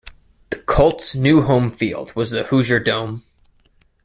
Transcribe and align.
The 0.49 0.57
Colts 0.57 1.13
new 1.13 1.43
home 1.43 1.69
field 1.69 2.15
was 2.15 2.31
the 2.31 2.45
Hoosier 2.45 2.79
Dome. 2.79 3.21